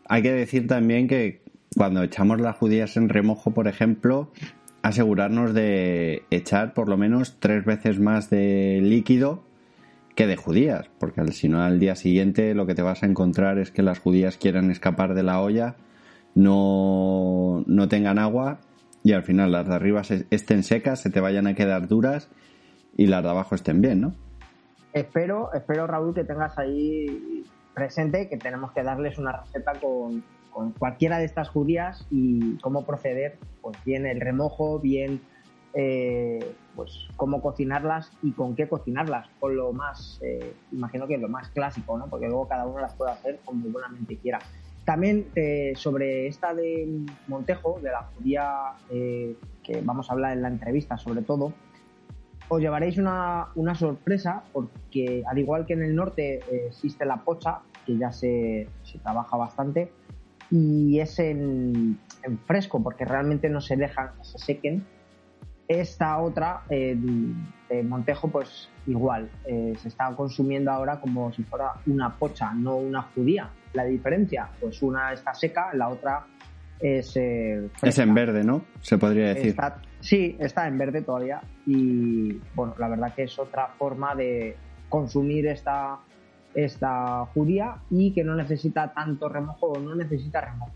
Hay 0.08 0.22
que 0.22 0.32
decir 0.32 0.66
también 0.66 1.06
que 1.06 1.42
cuando 1.76 2.02
echamos 2.02 2.40
las 2.40 2.56
judías 2.56 2.96
en 2.96 3.08
remojo, 3.08 3.52
por 3.52 3.68
ejemplo, 3.68 4.32
asegurarnos 4.82 5.54
de 5.54 6.24
echar 6.30 6.74
por 6.74 6.88
lo 6.88 6.96
menos 6.96 7.38
tres 7.40 7.64
veces 7.64 8.00
más 8.00 8.30
de 8.30 8.80
líquido 8.82 9.44
que 10.14 10.26
de 10.26 10.36
judías, 10.36 10.90
porque 10.98 11.24
si 11.32 11.48
no 11.48 11.62
al 11.62 11.78
día 11.78 11.94
siguiente 11.94 12.54
lo 12.54 12.66
que 12.66 12.74
te 12.74 12.82
vas 12.82 13.02
a 13.02 13.06
encontrar 13.06 13.58
es 13.58 13.70
que 13.70 13.82
las 13.82 14.00
judías 14.00 14.36
quieran 14.36 14.70
escapar 14.70 15.14
de 15.14 15.22
la 15.22 15.40
olla, 15.40 15.76
no, 16.34 17.62
no 17.66 17.88
tengan 17.88 18.18
agua 18.18 18.60
y 19.04 19.12
al 19.12 19.22
final 19.22 19.52
las 19.52 19.68
de 19.68 19.74
arriba 19.74 20.02
estén 20.30 20.62
secas, 20.64 21.00
se 21.00 21.10
te 21.10 21.20
vayan 21.20 21.46
a 21.46 21.54
quedar 21.54 21.86
duras 21.86 22.30
y 22.96 23.06
las 23.06 23.22
de 23.22 23.28
abajo 23.28 23.54
estén 23.54 23.80
bien, 23.80 24.00
¿no? 24.00 24.14
Espero, 24.98 25.52
espero 25.52 25.86
Raúl 25.86 26.12
que 26.12 26.24
tengas 26.24 26.58
ahí 26.58 27.44
presente 27.72 28.28
que 28.28 28.36
tenemos 28.36 28.72
que 28.72 28.82
darles 28.82 29.16
una 29.16 29.30
receta 29.30 29.74
con, 29.74 30.24
cualquiera 30.76 31.20
de 31.20 31.24
estas 31.24 31.48
judías 31.48 32.04
y 32.10 32.58
cómo 32.58 32.84
proceder, 32.84 33.38
pues 33.62 33.76
bien 33.84 34.06
el 34.06 34.20
remojo, 34.20 34.80
bien 34.80 35.20
eh, 35.72 36.52
pues 36.74 37.06
cómo 37.14 37.40
cocinarlas 37.40 38.10
y 38.24 38.32
con 38.32 38.56
qué 38.56 38.68
cocinarlas, 38.68 39.28
con 39.38 39.54
lo 39.54 39.72
más, 39.72 40.18
eh, 40.20 40.52
imagino 40.72 41.06
que 41.06 41.16
lo 41.16 41.28
más 41.28 41.48
clásico, 41.50 41.96
¿no? 41.96 42.08
Porque 42.08 42.26
luego 42.26 42.48
cada 42.48 42.66
uno 42.66 42.80
las 42.80 42.94
puede 42.94 43.12
hacer 43.12 43.38
como 43.44 43.68
buenamente 43.68 44.16
quiera. 44.16 44.40
También 44.84 45.28
eh, 45.36 45.74
sobre 45.76 46.26
esta 46.26 46.54
de 46.54 47.04
Montejo, 47.28 47.78
de 47.80 47.90
la 47.90 48.02
judía 48.16 48.72
que 48.88 49.80
vamos 49.80 50.10
a 50.10 50.14
hablar 50.14 50.32
en 50.32 50.42
la 50.42 50.48
entrevista 50.48 50.98
sobre 50.98 51.22
todo, 51.22 51.52
os 52.48 52.60
llevaréis 52.60 52.98
una, 52.98 53.48
una 53.54 53.74
sorpresa 53.74 54.42
porque 54.52 55.22
al 55.26 55.38
igual 55.38 55.66
que 55.66 55.74
en 55.74 55.82
el 55.82 55.94
norte 55.94 56.40
existe 56.66 57.04
la 57.04 57.18
pocha, 57.18 57.60
que 57.84 57.96
ya 57.96 58.12
se, 58.12 58.68
se 58.82 58.98
trabaja 58.98 59.36
bastante, 59.36 59.90
y 60.50 60.98
es 61.00 61.18
en, 61.18 61.98
fresco 62.46 62.82
porque 62.82 63.04
realmente 63.04 63.48
no 63.48 63.60
se 63.60 63.76
dejan 63.76 64.10
que 64.18 64.24
se 64.24 64.38
sequen. 64.38 64.84
Esta 65.66 66.18
otra, 66.18 66.62
de 66.70 67.82
Montejo, 67.82 68.28
pues 68.28 68.70
igual, 68.86 69.28
eh, 69.44 69.74
se 69.76 69.88
está 69.88 70.14
consumiendo 70.16 70.70
ahora 70.70 70.98
como 70.98 71.30
si 71.32 71.42
fuera 71.42 71.74
una 71.86 72.14
pocha, 72.14 72.54
no 72.54 72.76
una 72.76 73.02
judía. 73.02 73.50
La 73.74 73.84
diferencia, 73.84 74.48
pues 74.60 74.80
una 74.80 75.12
está 75.12 75.34
seca, 75.34 75.74
la 75.74 75.90
otra 75.90 76.24
es... 76.80 77.14
Eh, 77.16 77.68
es 77.82 77.98
en 77.98 78.14
verde, 78.14 78.44
¿no? 78.44 78.64
Se 78.80 78.96
podría 78.96 79.34
decir. 79.34 79.54
Sí, 80.00 80.36
está 80.38 80.66
en 80.66 80.78
verde 80.78 81.02
todavía 81.02 81.40
y 81.66 82.40
bueno, 82.54 82.74
la 82.78 82.88
verdad 82.88 83.14
que 83.14 83.24
es 83.24 83.38
otra 83.38 83.68
forma 83.78 84.14
de 84.14 84.56
consumir 84.88 85.46
esta, 85.46 85.98
esta 86.54 87.26
judía 87.34 87.76
y 87.90 88.12
que 88.12 88.24
no 88.24 88.34
necesita 88.34 88.92
tanto 88.92 89.28
remojo 89.28 89.66
o 89.66 89.78
no 89.78 89.94
necesita 89.94 90.40
remojo. 90.40 90.72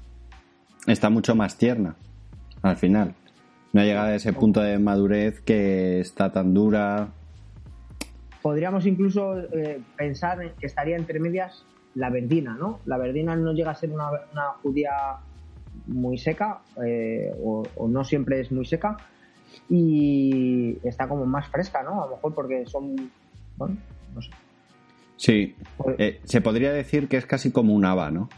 Está 0.86 1.10
mucho 1.10 1.34
más 1.34 1.56
tierna 1.56 1.94
al 2.62 2.76
final. 2.76 3.14
No 3.72 3.80
ha 3.80 3.84
llegado 3.84 4.08
a 4.08 4.14
ese 4.14 4.32
punto 4.32 4.60
de 4.60 4.78
madurez 4.78 5.40
que 5.40 6.00
está 6.00 6.30
tan 6.30 6.52
dura. 6.52 7.08
Podríamos 8.42 8.86
incluso 8.86 9.38
eh, 9.38 9.80
pensar 9.96 10.54
que 10.54 10.66
estaría 10.66 10.96
entre 10.96 11.18
medias 11.20 11.64
la 11.94 12.10
verdina, 12.10 12.54
¿no? 12.58 12.80
La 12.86 12.98
verdina 12.98 13.36
no 13.36 13.52
llega 13.52 13.70
a 13.70 13.74
ser 13.74 13.90
una, 13.90 14.08
judía 14.62 14.90
muy 15.86 16.18
seca 16.18 16.60
eh, 16.84 17.32
o, 17.42 17.62
o, 17.76 17.88
no 17.88 18.04
siempre 18.04 18.40
es 18.40 18.52
muy 18.52 18.64
seca 18.64 18.96
y 19.68 20.78
está 20.84 21.08
como 21.08 21.26
más 21.26 21.48
fresca, 21.48 21.82
¿no? 21.82 22.02
A 22.02 22.06
lo 22.06 22.16
mejor 22.16 22.34
porque 22.34 22.66
son, 22.66 23.10
bueno, 23.56 23.76
no 24.14 24.22
sé. 24.22 24.30
Sí, 25.16 25.54
pues- 25.76 25.96
eh, 25.98 26.20
se 26.24 26.40
podría 26.40 26.72
decir 26.72 27.08
que 27.08 27.16
es 27.16 27.26
casi 27.26 27.52
como 27.52 27.74
un 27.74 27.84
haba, 27.84 28.10
¿no? 28.10 28.28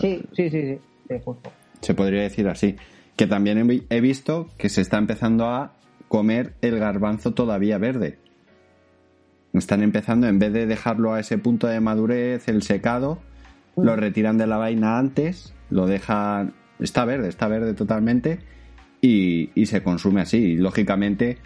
Sí, 0.00 0.22
sí, 0.32 0.48
sí, 0.48 0.78
sí, 1.08 1.14
justo. 1.22 1.52
Se 1.82 1.94
podría 1.94 2.22
decir 2.22 2.48
así. 2.48 2.76
Que 3.16 3.26
también 3.26 3.86
he 3.90 4.00
visto 4.00 4.48
que 4.56 4.68
se 4.68 4.80
está 4.80 4.96
empezando 4.96 5.46
a 5.46 5.72
comer 6.08 6.54
el 6.62 6.78
garbanzo 6.78 7.34
todavía 7.34 7.76
verde. 7.76 8.18
Están 9.52 9.82
empezando, 9.82 10.26
en 10.26 10.38
vez 10.38 10.52
de 10.52 10.66
dejarlo 10.66 11.12
a 11.12 11.20
ese 11.20 11.36
punto 11.36 11.66
de 11.66 11.80
madurez, 11.80 12.48
el 12.48 12.62
secado, 12.62 13.18
mm. 13.76 13.82
lo 13.82 13.96
retiran 13.96 14.38
de 14.38 14.46
la 14.46 14.56
vaina 14.56 14.98
antes, 14.98 15.52
lo 15.70 15.86
dejan... 15.86 16.54
Está 16.78 17.04
verde, 17.04 17.28
está 17.28 17.48
verde 17.48 17.74
totalmente 17.74 18.38
y, 19.00 19.50
y 19.54 19.66
se 19.66 19.82
consume 19.82 20.20
así. 20.20 20.56
lógicamente, 20.56 21.38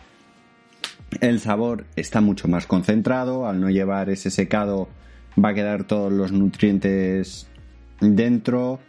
el 1.21 1.41
sabor 1.41 1.87
está 1.97 2.21
mucho 2.21 2.49
más 2.49 2.67
concentrado, 2.67 3.47
al 3.47 3.61
no 3.61 3.71
llevar 3.71 4.11
ese 4.11 4.31
secado 4.31 4.88
va 5.43 5.50
a 5.50 5.55
quedar 5.55 5.85
todos 5.85 6.12
los 6.12 6.33
nutrientes 6.33 7.49
dentro. 8.00 8.81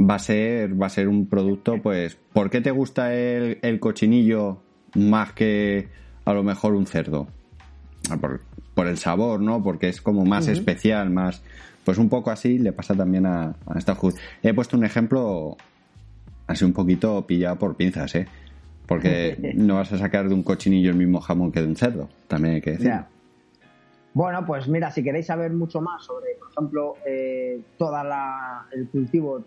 Va 0.00 0.14
a 0.14 0.18
ser, 0.18 0.80
va 0.80 0.86
a 0.86 0.90
ser 0.90 1.08
un 1.08 1.26
producto, 1.28 1.82
pues, 1.82 2.16
¿por 2.32 2.48
qué 2.48 2.62
te 2.62 2.70
gusta 2.70 3.12
el, 3.14 3.80
cochinillo 3.80 4.62
más 4.94 5.34
que 5.34 5.88
a 6.24 6.32
lo 6.32 6.42
mejor 6.42 6.74
un 6.74 6.86
cerdo? 6.86 7.28
Ah, 8.08 8.16
por, 8.16 8.40
el 8.86 8.96
sabor, 8.96 9.42
¿no? 9.42 9.62
Porque 9.62 9.90
es 9.90 10.00
como 10.00 10.24
más 10.24 10.48
especial, 10.48 11.10
más... 11.10 11.42
Pues 11.90 11.98
un 11.98 12.08
poco 12.08 12.30
así 12.30 12.56
le 12.60 12.72
pasa 12.72 12.94
también 12.94 13.26
a, 13.26 13.56
a 13.66 13.76
esta 13.76 13.96
He 14.44 14.54
puesto 14.54 14.76
un 14.76 14.84
ejemplo 14.84 15.56
así 16.46 16.64
un 16.64 16.72
poquito 16.72 17.26
pillado 17.26 17.58
por 17.58 17.74
pinzas, 17.74 18.14
¿eh? 18.14 18.28
Porque 18.86 19.36
no 19.56 19.74
vas 19.74 19.92
a 19.92 19.98
sacar 19.98 20.28
de 20.28 20.34
un 20.36 20.44
cochinillo 20.44 20.90
el 20.90 20.96
mismo 20.96 21.20
jamón 21.20 21.50
que 21.50 21.60
de 21.60 21.66
un 21.66 21.74
cerdo, 21.74 22.08
también 22.28 22.54
hay 22.54 22.60
que 22.60 22.70
decir. 22.70 22.92
Bueno, 24.14 24.46
pues 24.46 24.68
mira, 24.68 24.92
si 24.92 25.02
queréis 25.02 25.26
saber 25.26 25.52
mucho 25.52 25.80
más 25.80 26.04
sobre, 26.04 26.36
por 26.38 26.52
ejemplo, 26.52 26.94
eh, 27.04 27.60
toda 27.76 28.04
la, 28.04 28.68
el 28.70 28.88
cultivo, 28.88 29.44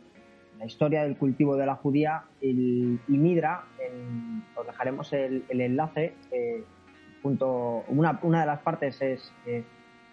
la 0.60 0.66
historia 0.66 1.04
del 1.04 1.16
cultivo 1.16 1.56
de 1.56 1.66
la 1.66 1.76
judía 1.76 2.26
el, 2.42 3.00
y 3.08 3.18
Midra, 3.18 3.64
os 4.58 4.68
dejaremos 4.68 5.14
el, 5.14 5.46
enlace. 5.50 6.14
Eh, 6.30 6.62
junto, 7.22 7.86
una, 7.88 8.20
una 8.22 8.42
de 8.42 8.48
las 8.48 8.60
partes 8.60 9.02
es 9.02 9.32
eh, 9.46 9.64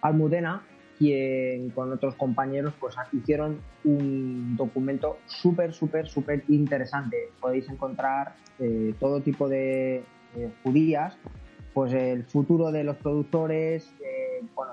Almudena, 0.01 0.63
quien 1.01 1.71
con 1.71 1.91
otros 1.91 2.15
compañeros 2.15 2.75
pues 2.79 2.95
hicieron 3.15 3.59
un 3.85 4.55
documento 4.55 5.17
súper, 5.25 5.73
súper, 5.73 6.07
súper 6.07 6.45
interesante. 6.49 7.31
Podéis 7.41 7.71
encontrar 7.71 8.35
eh, 8.59 8.95
todo 9.01 9.23
tipo 9.23 9.49
de 9.49 10.05
judías, 10.63 11.17
pues 11.73 11.95
el 11.95 12.25
futuro 12.25 12.71
de 12.71 12.85
los 12.85 12.97
productores, 12.99 13.91
eh, 14.05 14.45
bueno, 14.55 14.73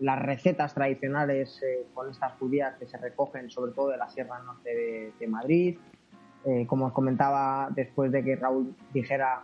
las 0.00 0.18
recetas 0.18 0.74
tradicionales 0.74 1.62
eh, 1.62 1.86
con 1.94 2.10
estas 2.10 2.32
judías 2.32 2.74
que 2.76 2.86
se 2.86 2.98
recogen 2.98 3.48
sobre 3.48 3.70
todo 3.70 3.90
de 3.90 3.96
la 3.96 4.08
Sierra 4.08 4.40
Norte 4.40 5.14
de, 5.20 5.26
Madrid. 5.28 5.78
como 6.66 6.86
os 6.86 6.92
comentaba 6.92 7.68
después 7.76 8.10
de 8.10 8.24
que 8.24 8.34
Raúl 8.34 8.74
dijera 8.92 9.42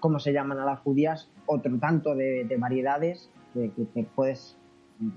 cómo 0.00 0.18
se 0.18 0.32
llaman 0.32 0.58
a 0.58 0.64
las 0.64 0.80
judías, 0.80 1.28
otro 1.44 1.78
tanto 1.78 2.14
de, 2.14 2.56
variedades 2.58 3.30
que, 3.52 3.70
que 3.92 4.04
puedes 4.14 4.57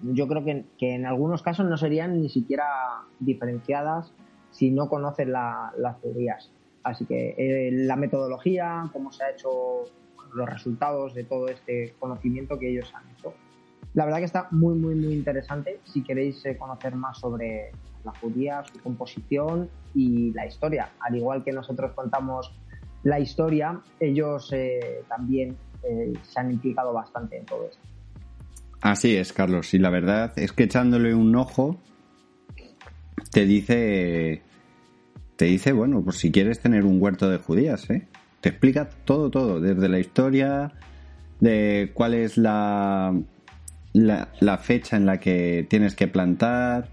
yo 0.03 0.27
creo 0.27 0.43
que, 0.43 0.65
en 0.79 1.05
algunos 1.05 1.41
casos 1.41 1.65
no 1.65 1.77
serían 1.77 2.21
ni 2.21 2.29
siquiera 2.29 2.65
diferenciadas 3.19 4.13
si 4.51 4.69
no 4.69 4.89
conocen 4.89 5.31
las 5.31 6.01
teorías. 6.01 6.51
Así 6.83 7.05
que 7.05 7.35
eh, 7.37 7.71
la 7.71 7.95
metodología, 7.95 8.89
cómo 8.91 9.11
se 9.11 9.23
ha 9.23 9.31
hecho 9.31 9.85
los 10.33 10.49
resultados 10.49 11.13
de 11.13 11.23
todo 11.23 11.47
este 11.47 11.93
conocimiento 11.99 12.57
que 12.57 12.69
ellos 12.69 12.91
han 12.93 13.03
hecho. 13.11 13.33
La 13.93 14.05
verdad 14.05 14.19
que 14.19 14.25
está 14.25 14.47
muy, 14.51 14.75
muy, 14.75 14.95
muy 14.95 15.13
interesante 15.13 15.79
si 15.83 16.03
queréis 16.03 16.45
eh, 16.45 16.57
conocer 16.57 16.95
más 16.95 17.19
sobre 17.19 17.71
la 18.03 18.13
judía, 18.19 18.63
su 18.63 18.79
composición 18.81 19.69
y 19.93 20.31
la 20.33 20.45
historia. 20.45 20.89
Al 21.01 21.15
igual 21.15 21.43
que 21.43 21.51
nosotros 21.51 21.91
contamos 21.93 22.51
la 23.03 23.19
historia, 23.19 23.81
ellos 23.99 24.51
eh, 24.53 25.03
también 25.07 25.57
se 26.21 26.39
han 26.39 26.51
implicado 26.51 26.93
bastante 26.93 27.37
en 27.39 27.45
todo 27.45 27.65
esto. 27.65 27.90
Así 28.81 29.15
es, 29.15 29.31
Carlos. 29.31 29.73
Y 29.73 29.79
la 29.79 29.89
verdad 29.89 30.33
es 30.35 30.51
que 30.51 30.63
echándole 30.63 31.13
un 31.13 31.35
ojo, 31.35 31.79
te 33.31 33.45
dice, 33.45 34.41
te 35.35 35.45
dice, 35.45 35.71
bueno, 35.71 36.03
pues 36.03 36.17
si 36.17 36.31
quieres 36.31 36.59
tener 36.59 36.85
un 36.85 37.01
huerto 37.01 37.29
de 37.29 37.37
judías, 37.37 37.89
¿eh? 37.89 38.07
Te 38.41 38.49
explica 38.49 38.89
todo, 39.05 39.29
todo, 39.29 39.61
desde 39.61 39.87
la 39.87 39.99
historia, 39.99 40.73
de 41.39 41.91
cuál 41.93 42.15
es 42.15 42.37
la, 42.37 43.15
la, 43.93 44.57
fecha 44.57 44.97
en 44.97 45.05
la 45.05 45.19
que 45.19 45.65
tienes 45.69 45.95
que 45.95 46.07
plantar, 46.07 46.89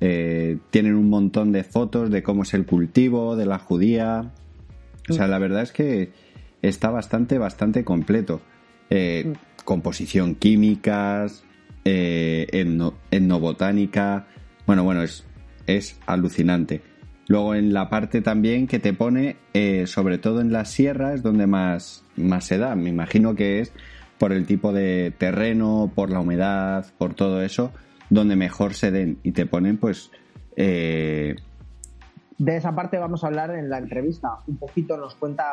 eh, 0.00 0.58
tienen 0.70 0.94
un 0.94 1.10
montón 1.10 1.50
de 1.50 1.64
fotos 1.64 2.10
de 2.10 2.22
cómo 2.22 2.44
es 2.44 2.54
el 2.54 2.64
cultivo 2.64 3.34
de 3.34 3.46
la 3.46 3.58
judía. 3.58 4.30
O 5.08 5.12
sea, 5.12 5.26
la 5.26 5.38
verdad 5.38 5.62
es 5.62 5.72
que 5.72 6.12
está 6.62 6.90
bastante, 6.90 7.38
bastante 7.38 7.84
completo. 7.84 8.40
Eh, 8.88 9.32
composición 9.64 10.34
químicas, 10.34 11.44
eh, 11.84 12.46
etnobotánica. 13.10 14.26
Bueno, 14.66 14.84
bueno, 14.84 15.02
es, 15.02 15.24
es 15.66 15.98
alucinante. 16.06 16.82
Luego 17.26 17.54
en 17.54 17.72
la 17.72 17.88
parte 17.88 18.20
también 18.20 18.66
que 18.66 18.78
te 18.78 18.92
pone, 18.92 19.36
eh, 19.54 19.86
sobre 19.86 20.18
todo 20.18 20.40
en 20.40 20.52
las 20.52 20.70
sierras, 20.70 21.22
donde 21.22 21.46
más, 21.46 22.04
más 22.16 22.44
se 22.44 22.58
da. 22.58 22.74
Me 22.74 22.90
imagino 22.90 23.34
que 23.34 23.60
es 23.60 23.72
por 24.18 24.32
el 24.32 24.46
tipo 24.46 24.72
de 24.72 25.12
terreno, 25.16 25.90
por 25.94 26.10
la 26.10 26.20
humedad, 26.20 26.86
por 26.98 27.14
todo 27.14 27.42
eso, 27.42 27.72
donde 28.10 28.36
mejor 28.36 28.74
se 28.74 28.90
den. 28.90 29.18
Y 29.22 29.32
te 29.32 29.46
ponen, 29.46 29.78
pues. 29.78 30.10
Eh... 30.56 31.36
De 32.36 32.56
esa 32.56 32.74
parte 32.74 32.98
vamos 32.98 33.24
a 33.24 33.28
hablar 33.28 33.54
en 33.54 33.70
la 33.70 33.78
entrevista. 33.78 34.38
Un 34.46 34.56
poquito 34.56 34.96
nos 34.98 35.14
cuenta 35.14 35.44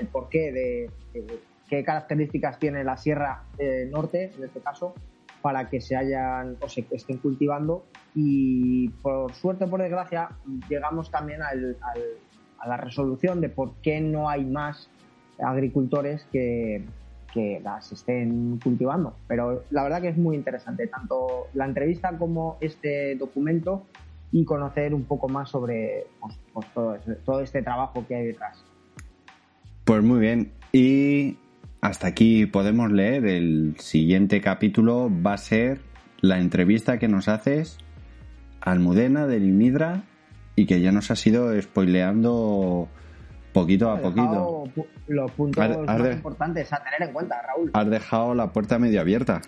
el 0.00 0.06
porqué 0.06 0.52
de, 0.52 0.90
qué 1.68 1.84
características 1.84 2.58
tiene 2.58 2.84
la 2.84 2.96
Sierra 2.96 3.44
eh, 3.58 3.88
Norte, 3.90 4.32
en 4.36 4.44
este 4.44 4.60
caso, 4.60 4.94
para 5.42 5.68
que 5.68 5.80
se 5.80 5.96
hayan 5.96 6.56
o 6.60 6.68
se 6.68 6.86
estén 6.90 7.18
cultivando. 7.18 7.84
Y 8.14 8.88
por 9.02 9.32
suerte 9.34 9.64
o 9.64 9.70
por 9.70 9.82
desgracia, 9.82 10.30
llegamos 10.68 11.10
también 11.10 11.42
a 11.42 12.66
la 12.66 12.76
resolución 12.76 13.40
de 13.40 13.48
por 13.48 13.74
qué 13.82 14.00
no 14.00 14.28
hay 14.28 14.44
más 14.44 14.90
agricultores 15.38 16.26
que, 16.32 16.84
que 17.32 17.60
las 17.62 17.92
estén 17.92 18.58
cultivando. 18.62 19.14
Pero 19.26 19.64
la 19.70 19.82
verdad 19.82 20.00
que 20.00 20.08
es 20.08 20.16
muy 20.16 20.36
interesante, 20.36 20.86
tanto 20.86 21.48
la 21.54 21.66
entrevista 21.66 22.16
como 22.18 22.56
este 22.60 23.14
documento 23.16 23.86
y 24.32 24.44
conocer 24.44 24.94
un 24.94 25.04
poco 25.04 25.28
más 25.28 25.50
sobre 25.50 26.06
pues, 26.20 26.38
pues 26.52 26.66
todo, 26.74 26.98
todo 27.24 27.40
este 27.40 27.62
trabajo 27.62 28.04
que 28.06 28.14
hay 28.14 28.26
detrás. 28.26 28.62
Pues 29.84 30.02
muy 30.02 30.20
bien. 30.20 30.52
Y 30.72 31.38
hasta 31.80 32.08
aquí 32.08 32.46
podemos 32.46 32.90
leer. 32.90 33.26
El 33.26 33.76
siguiente 33.78 34.40
capítulo 34.40 35.10
va 35.10 35.34
a 35.34 35.38
ser 35.38 35.80
la 36.20 36.38
entrevista 36.38 36.98
que 36.98 37.08
nos 37.08 37.28
haces 37.28 37.78
Almudena 38.60 39.26
del 39.26 39.44
Imidra 39.44 40.02
y 40.56 40.66
que 40.66 40.80
ya 40.80 40.90
nos 40.90 41.10
ha 41.10 41.28
ido 41.28 41.60
spoileando 41.60 42.88
poquito 43.52 43.90
a 43.90 44.00
poquito. 44.00 44.64
Los 45.06 45.30
puntos 45.32 45.86
más 45.86 46.12
importantes 46.12 46.72
a 46.72 46.82
tener 46.82 47.08
en 47.08 47.12
cuenta, 47.12 47.40
Raúl. 47.42 47.70
Has 47.72 47.88
dejado 47.88 48.34
la 48.34 48.52
puerta 48.52 48.78
medio 48.78 49.00
abierta. 49.00 49.40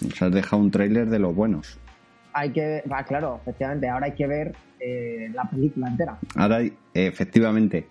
Nos 0.00 0.20
has 0.20 0.32
dejado 0.32 0.62
un 0.62 0.70
tráiler 0.70 1.08
de 1.08 1.18
los 1.18 1.34
buenos. 1.34 1.78
Hay 2.32 2.50
que, 2.50 2.82
va, 2.90 3.02
claro, 3.04 3.40
efectivamente. 3.42 3.88
Ahora 3.88 4.06
hay 4.06 4.14
que 4.14 4.26
ver 4.26 4.54
eh, 4.78 5.30
la 5.34 5.48
película 5.48 5.88
entera. 5.88 6.18
Ahora, 6.36 6.60
efectivamente. 6.94 7.86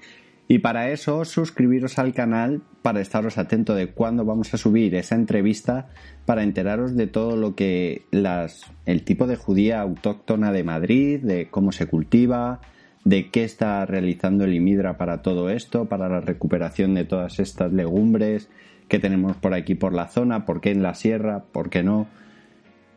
Y 0.52 0.60
para 0.60 0.90
eso, 0.90 1.26
suscribiros 1.26 2.00
al 2.00 2.16
canal 2.16 2.64
para 2.82 3.02
estaros 3.02 3.38
atentos 3.38 3.78
de 3.78 3.92
cuándo 3.92 4.26
vamos 4.26 4.52
a 4.52 4.58
subir 4.58 4.96
esa 4.96 5.14
entrevista 5.14 5.90
para 6.26 6.42
enteraros 6.42 6.96
de 6.96 7.06
todo 7.06 7.38
lo 7.38 7.54
que 7.54 8.02
las, 8.10 8.66
el 8.88 9.04
tipo 9.04 9.28
de 9.28 9.36
judía 9.36 9.80
autóctona 9.80 10.52
de 10.52 10.64
Madrid, 10.64 11.20
de 11.20 11.52
cómo 11.52 11.72
se 11.72 11.86
cultiva, 11.86 12.62
de 13.06 13.30
qué 13.30 13.44
está 13.44 13.86
realizando 13.86 14.44
el 14.44 14.56
IMIDRA 14.56 14.98
para 14.98 15.22
todo 15.22 15.52
esto, 15.52 15.86
para 15.86 16.10
la 16.10 16.20
recuperación 16.20 16.96
de 16.96 17.06
todas 17.06 17.40
estas 17.40 17.72
legumbres 17.72 18.50
que 18.88 18.98
tenemos 18.98 19.38
por 19.38 19.54
aquí 19.54 19.76
por 19.76 19.94
la 19.94 20.08
zona, 20.08 20.48
por 20.48 20.62
qué 20.62 20.72
en 20.72 20.82
la 20.82 20.96
sierra, 20.96 21.44
por 21.52 21.70
qué 21.70 21.84
no. 21.84 22.08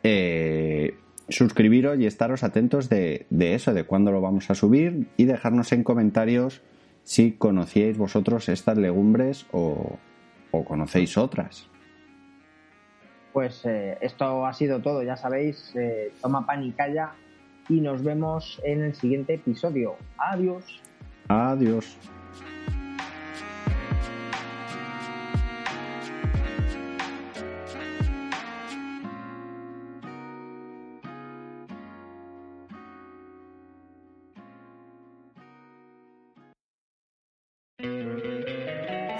Eh, 0.05 0.95
suscribiros 1.29 2.01
y 2.01 2.07
estaros 2.07 2.45
atentos 2.45 2.88
de, 2.88 3.27
de 3.29 3.55
eso, 3.55 3.75
de 3.75 3.85
cuándo 3.85 4.11
lo 4.11 4.23
vamos 4.23 4.51
a 4.51 4.55
subir 4.55 5.09
y 5.19 5.27
dejarnos 5.27 5.71
en 5.73 5.85
comentarios 5.85 6.62
si 7.05 7.33
conocíais 7.33 7.97
vosotros 7.99 8.49
estas 8.49 8.79
legumbres 8.79 9.47
o, 9.53 9.99
conocéis 10.65 11.17
otras. 11.17 11.69
Pues 13.33 13.65
eh, 13.65 13.97
esto 14.03 14.47
ha 14.47 14.53
sido 14.53 14.81
todo, 14.81 15.03
ya 15.03 15.17
sabéis, 15.17 15.75
eh, 15.75 16.12
toma 16.21 16.45
pan 16.45 16.62
y 16.62 16.73
calla 16.73 17.12
y 17.69 17.81
nos 17.81 18.03
vemos 18.03 18.61
en 18.65 18.83
el 18.83 18.95
siguiente 18.95 19.35
episodio. 19.35 19.97
Adiós. 20.19 20.83
Adiós. 21.29 21.97